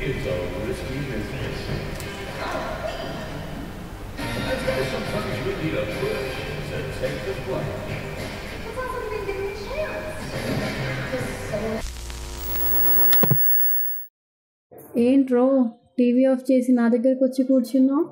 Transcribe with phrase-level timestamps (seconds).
[0.00, 0.34] It's a
[0.64, 1.58] risky business.
[4.50, 6.28] I tell sometimes you need a push
[6.68, 7.72] to take the plunge.
[15.06, 15.44] ఏంట్రో
[15.98, 18.04] TV off చేసి నా దగ్గరకు వచ్చి కూర్చున్నావు?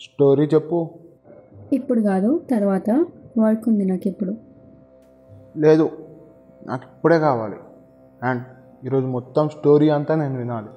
[0.00, 0.78] స్టోరీ చెప్పు.
[1.78, 2.88] ఇప్పుడు కాదు తర్వాత
[3.44, 4.34] వర్క్ ఉంది నాకు ఇప్పుడు
[5.64, 5.86] లేదు
[6.70, 7.58] నాకు ఇప్పుడే కావాలి.
[8.30, 8.44] అండ్
[8.86, 10.70] ఈరోజు మొత్తం స్టోరీ అంతా నేను వినాలి.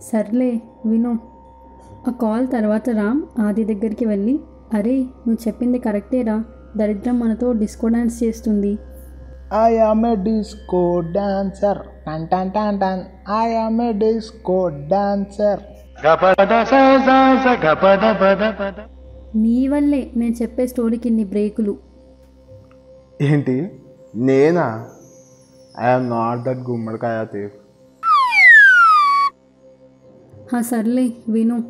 [0.00, 1.18] సర్లే విను.
[2.08, 4.40] ఆ కాల్ తర్వాత రామ్ ఆది దగ్గరికి వెళ్ళి
[4.74, 6.44] అరే నువ్వు చెప్పింది కరెక్టేరా
[6.76, 8.78] దరిద్రం మనతో డిస్కో డాన్స్ చేస్తుంది.
[9.54, 13.02] I am a disco dancer టన్ టన్ టన్ టన్.
[13.32, 15.60] I am a disco dancer
[19.36, 21.76] నీ వల్లే నేను చెప్పే స్టోరీకి ఇన్ని బ్రేకులు.
[23.22, 23.70] ఏంటి?
[24.14, 24.86] నేనా?
[25.80, 27.52] ఐఎమ్ నాట్ దట్ గుమ్మడికాయ తీఫ్
[30.60, 31.64] సర్లే విను.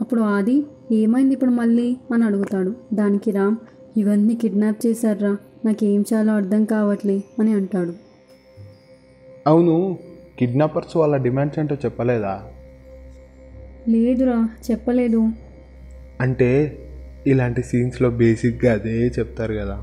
[0.00, 1.96] అప్పుడు ఆది ఏమైంది ఇప్పుడు మళ్ళీ?
[2.14, 2.74] అని అడుగుతాడు.
[2.94, 3.56] దానికి రామ్
[3.96, 7.92] ఇవన్నీ కిడ్నాప్ చేశారా నాకేం చాలో అర్థం కావట్లే అని అంటాడు.
[9.46, 9.98] అవును
[10.38, 12.42] కిడ్నాపర్స్ వాళ్ళ డిమాండ్స్ ఏంటో చెప్పలేదా?
[13.88, 15.28] లేదురా చెప్పలేదు.
[16.20, 16.78] అంటే
[17.26, 19.82] ఇలాంటి సీన్స్లో బేసిక్గా అదే చెప్తారు కదా.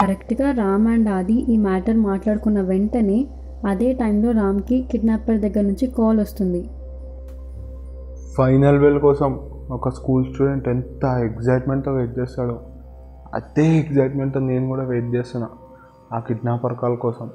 [0.00, 3.26] కరెక్ట్గా రామ్ అండ్ ఆది ఈ మ్యాటర్ మాట్లాడుకున్న వెంటనే
[3.66, 6.64] అదే టైంలో రామ్కి కిడ్నాపర్ దగ్గర నుంచి కాల్ వస్తుంది.
[8.38, 9.30] ఫైనల్ వెల్ కోసం
[9.70, 12.56] ఒక స్కూల్ స్టూడెంట్ ఎంత ఎగ్జైట్మెంట్తో వెయిట్ చేస్తాడో
[13.34, 15.48] అదే ఎగ్జైట్మెంట్తో నేను కూడా వెయిట్ చేస్తున్నా
[16.12, 17.26] ఆ కిడ్నాపర్ కాల్ కోసం.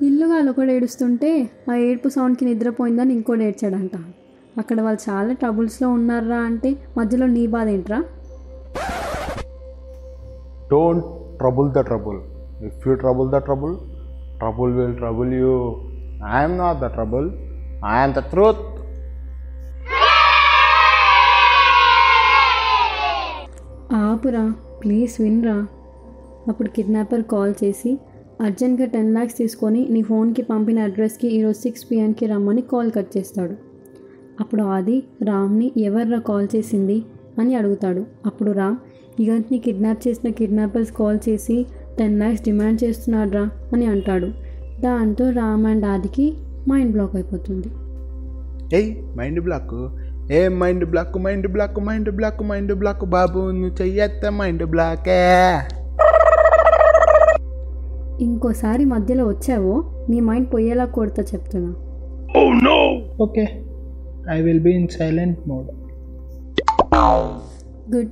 [0.00, 1.30] ఇల్లుగా ఒకడు ఏడుస్తుంటే
[1.70, 3.96] ఆ ఏడుపు సౌండ్కి నిద్రపోయిందని ఇంకోటి ఏడ్చాడంట
[4.58, 7.98] అక్కడ వాళ్ళు చాలా ట్రబుల్స్లో ఉన్నారా అంటే మధ్యలో నీ బాధ ఏంట్రా?
[10.70, 11.06] Don't
[11.38, 12.20] trouble the trouble
[12.66, 13.74] if you trouble the trouble
[14.38, 15.52] trouble will trouble you
[16.32, 17.28] I'm not the trouble
[17.92, 18.62] I'm the truth
[24.26, 24.44] ఆపురా
[24.82, 25.54] please విన్రా.
[26.50, 27.90] అప్పుడు కిడ్నాపర్ కాల్ చేసి
[28.44, 33.54] అర్జెంట్గా టెన్ ల్యాక్స్ తీసుకొని నీ ఫోన్కి పంపిన అడ్రస్కి ఈరోజు సిక్స్ పిఎంకి రమ్మని కాల్ కట్ చేస్తాడు.
[34.40, 36.98] అప్పుడు ఆది రామ్ని ఎవర్రా కాల్ చేసింది
[37.40, 38.02] అని అడుగుతాడు.
[38.26, 38.76] అప్పుడు రామ్
[39.20, 41.66] యుగంత్ని కిడ్నాప్ చేసిన కిడ్నాపర్స్ కాల్ చేసి
[42.00, 43.44] టెన్ ల్యాక్స్ డిమాండ్ చేస్తున్నాడ్రా
[43.74, 44.30] అని అంటాడు.
[44.80, 46.26] దాంతో రామ్ అండ్ ఆదికి
[46.72, 47.70] మైండ్ బ్లాక్ అయిపోతుంది.
[48.76, 49.78] ఏయ్ మైండ్ బ్లాక్?
[50.32, 55.58] ఏ mind block mind block mind block mind block బాబు నువ్వు చెయ్యత్త మైండ్ బ్లాకే.
[58.20, 61.74] ఇంకోసారి మధ్యలో వచ్చావో నీ మైండ్ పోయేలా కొడతా చెప్తున్నా.
[63.20, 63.46] Okay.
[64.30, 65.66] I will be in silent mode
[67.96, 68.10] good.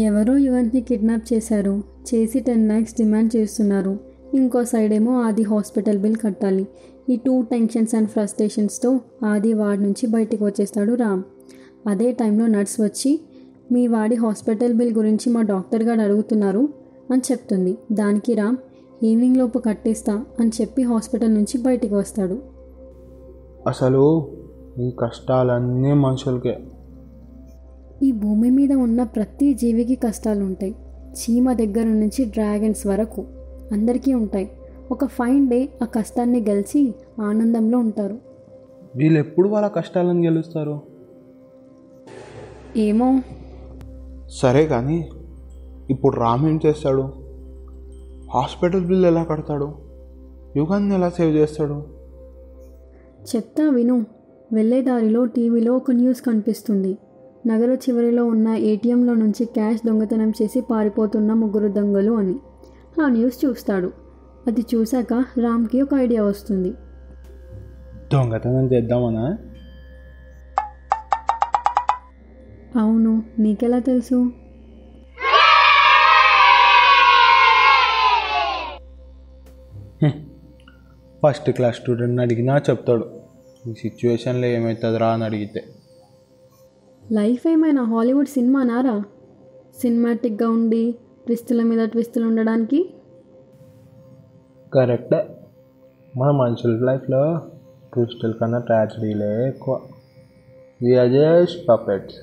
[0.00, 1.82] ఎవరో యువన్ని కిడ్నాప్ చేశారు.
[2.14, 3.98] చేసి టెన్ ల్యాక్స్ డిమాండ్ చేస్తున్నారు.
[4.34, 6.66] ఇంకో సైడ్ ఏమో ఆది హాస్పిటల్ బిల్ కట్టాలి.
[7.10, 11.22] ఈ టూ టెన్షన్స్ అండ్ ఫ్రస్ట్రేషన్స్తో ఆది వాడి నుంచి బయటికి వచ్చేస్తాడు రామ్.
[11.86, 13.20] అదే టైంలో నర్స్ వచ్చి
[13.72, 16.68] మీ వాడి హాస్పిటల్ బిల్ గురించి మా డాక్టర్ గారు అడుగుతున్నారు
[17.10, 17.78] అని చెప్తుంది.
[17.92, 18.56] దానికి రామ్
[19.04, 22.42] ఈవినింగ్ లోపు కట్టేస్తా అని చెప్పి హాస్పిటల్ నుంచి బయటికి వస్తాడు.
[23.66, 24.28] అసలు
[24.80, 26.58] ఈ కష్టాలన్నీ మనుషులకే.
[28.02, 30.74] ఈ భూమి మీద ఉన్న ప్రతి జీవికి కష్టాలు ఉంటాయి
[31.12, 33.26] చీమ దగ్గర నుంచి డ్రాగన్స్ వరకు
[33.72, 34.50] అందరికీ ఉంటాయి.
[34.92, 38.18] ఒక ఫైన్ డే ఆ కష్టాన్ని గెలిచి ఆనందంలో ఉంటారు.
[38.96, 40.80] వీళ్ళు ఎప్పుడు వాళ్ళ కష్టాలను గెలుస్తారు?
[42.76, 43.20] ఏమో.
[44.28, 45.10] సరే కానీ
[45.90, 47.02] ఇప్పుడు రామ్ ఏం చేస్తాడు?
[48.34, 49.74] హాస్పిటల్ బిల్ ఎలా కడతాడు?
[50.56, 51.86] యుగాన్ని ఎలా సేవ్ చేస్తాడు?
[53.36, 54.06] చెప్తా విను.
[54.52, 56.98] వెళ్ళే దారిలో టీవీలో ఒక న్యూస్ కనిపిస్తుంది.
[57.46, 62.34] నగర చివరిలో ఉన్న ఏటీఎంలో నుంచి క్యాష్ దొంగతనం చేసి పారిపోతున్న ముగ్గురు దొంగలు అని.
[63.02, 64.01] ఆ న్యూస్ చూస్తాడు.
[64.46, 66.70] అది చూశాక రామ్కి ఒక ఐడియా వస్తుంది.
[68.12, 69.38] దొంగతనం చేద్దామనా?
[72.80, 74.32] అవును నీకెలా తెలుసు?
[81.26, 83.20] ఫస్ట్ క్లాస్ స్టూడెంట్ని అడిగినా చెప్తాడు.
[83.66, 85.64] ఈ సిచ్యువేషన్లో ఏమవుతుందిరా అని అడిగితే.
[87.12, 89.04] లైఫ్ ఏమైనా హాలీవుడ్ సినిమా నారా
[89.78, 90.94] సినిమాటిక్గా ఉండి
[91.26, 92.94] ట్విస్టుల మీద ట్విస్టులు ఉండడానికి?
[94.74, 95.24] కరెక్టే.
[96.16, 97.40] మన మనుషుల లైఫ్లో
[97.94, 99.80] ట్విస్టుల కన్నా ట్రాజడీలే ఎక్కువ.
[100.82, 102.14] వీఆర్ జస్ట్ పపెట్స్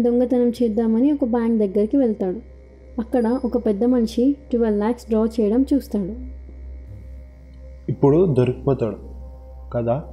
[0.00, 2.36] దొంగతనం చేద్దామని ఒక బ్యాంక్ దగ్గరికి వెళ్తాడు.
[3.00, 6.14] అక్కడ ఒక పెద్ద మనిషి ట్వెల్వ్ ల్యాక్స్ డ్రా చేయడం చూస్తాడు.
[7.90, 8.96] ఇప్పుడు దొరికిపోతాడు.
[9.74, 10.04] కదా?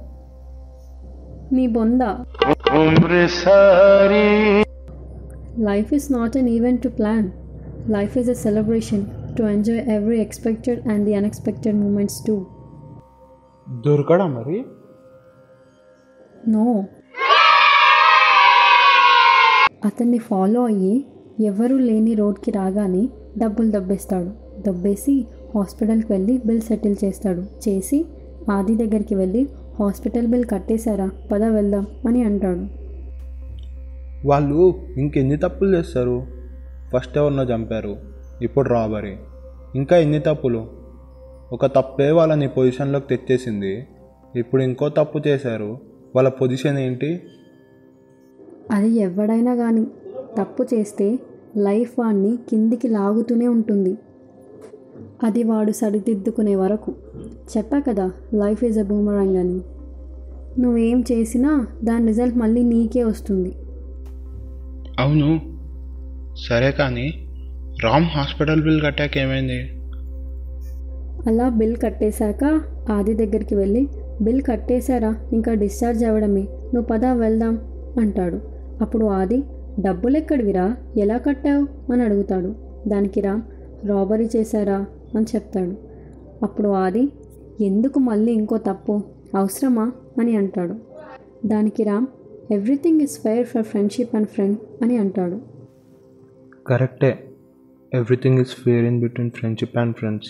[1.52, 2.02] మీ బొంద.
[5.58, 7.30] Life is not an event to plan
[7.90, 9.06] life is a celebration
[9.38, 12.46] to enjoy every expected and the unexpected moments too
[13.86, 14.64] దొరకడా మరి?
[16.48, 16.84] నో
[19.84, 21.06] అతన్ని ఫాలో అయ్యి
[21.40, 23.08] ఎవరూ లేని రోడ్కి రాగానే
[23.38, 24.30] డబ్బులు దబ్బేస్తాడు.
[24.68, 27.68] దబ్బేసి హాస్పిటల్కి వెళ్ళి బిల్ సెటిల్ చేస్తాడు.
[27.68, 28.06] చేసి
[28.50, 29.48] ఆది దగ్గరికి వెళ్ళి
[29.78, 31.10] హాస్పిటల్ బిల్ కట్టేశారా?
[31.32, 32.66] పద వెళ్దాం అని అంటాడు.
[34.28, 36.26] వాళ్ళు ఇంకెన్ని తప్పులు చేస్తారు?
[36.96, 38.07] ఫస్ట్ ఎవరినో చంపారు?
[38.42, 39.16] ఇప్పుడు రాబరీ.
[39.74, 40.66] ఇంకా ఎన్ని తప్పులు?
[41.52, 43.86] ఒక తప్పే వాళ్ళని పొజిషన్లోకి తెచ్చేసింది.
[44.36, 45.78] ఇప్పుడు ఇంకో తప్పు చేశారు.
[46.16, 47.22] వాళ్ళ పొజిషన్ ఏంటి?
[48.70, 49.86] అది ఎవడైనా కానీ
[50.38, 51.18] తప్పు చేస్తే
[51.56, 53.98] లైఫ్ వాడిని కిందికి లాగుతూనే ఉంటుంది.
[55.22, 56.94] అది వాడు సరిదిద్దుకునే వరకు.
[57.56, 59.60] చెప్పా కదా లైఫ్ ఈజ్ అ బూమరాంగ్ అని.
[60.60, 63.54] నువ్వేం చేసినా దాని రిజల్ట్ మళ్ళీ నీకే వస్తుంది.
[64.98, 65.58] అవును.
[66.48, 67.27] సరే కానీ
[67.84, 69.70] రామ్ హాస్పిటల్ బిల్ కట్టాక ఏమైంది
[71.30, 73.88] అలా బిల్ కట్టేశాక ఆది దగ్గరికి వెళ్ళి
[74.22, 75.16] బిల్ కట్టేశారా?
[75.32, 76.40] ఇంకా డిశ్చార్జ్ అవ్వడమే.
[76.40, 77.58] నువ్వు పద వెళ్దాం
[78.00, 78.40] అంటాడు.
[78.80, 79.42] అప్పుడు ఆది
[79.80, 81.92] డబ్బులు ఎక్కడివిరా ఎలా కట్టావు?
[81.92, 82.54] అని అడుగుతాడు.
[82.88, 83.42] దానికి రామ్
[83.88, 84.86] రాబరీ చేశారా?
[85.16, 85.72] అని చెప్తాడు.
[86.42, 87.08] అప్పుడు ఆది
[87.60, 89.02] ఎందుకు మళ్ళీ ఇంకో తప్పు?
[89.36, 89.92] అవసరమా?
[90.20, 90.74] అని అంటాడు.
[91.46, 92.06] దానికి Ram
[92.52, 95.40] everything is fair for friendship and friend అని అంటాడు.
[96.66, 97.24] కరెక్టే.
[97.94, 100.28] Everything is fair in between friendship and friends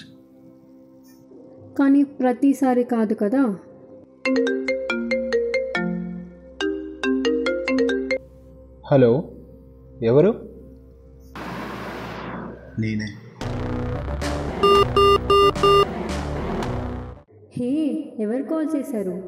[1.78, 3.43] కానీ ప్రతిసారి కాదు కదా?
[8.93, 9.32] హలో
[10.02, 10.31] ఎవరు?
[12.78, 13.08] నేనే.
[17.52, 17.70] హే
[18.19, 19.22] ఎవరు కాల్ చేశారు?